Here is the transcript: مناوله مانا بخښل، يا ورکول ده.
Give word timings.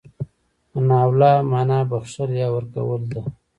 مناوله 0.73 1.31
مانا 1.51 1.79
بخښل، 1.89 2.31
يا 2.41 2.47
ورکول 2.55 3.01
ده. 3.11 3.21